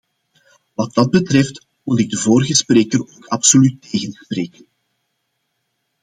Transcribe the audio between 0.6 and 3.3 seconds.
Wat dat betreft moet ik de vorige spreker ook